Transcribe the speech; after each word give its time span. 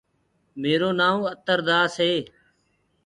ميرو 0.61 0.89
نآئونٚ 0.99 1.29
اتر 1.33 1.59
داس 1.67 1.93
هي. 2.05 2.13